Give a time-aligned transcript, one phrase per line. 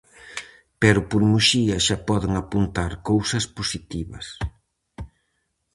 [0.81, 4.27] Pero por Muxía xa poden apuntar cousas positivas.